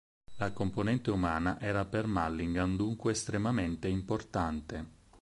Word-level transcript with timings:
La 0.37 0.51
componente 0.51 1.11
umana 1.11 1.59
era 1.59 1.85
per 1.85 2.07
Mulligan 2.07 2.75
dunque 2.75 3.11
estremamente 3.11 3.87
importante. 3.87 4.87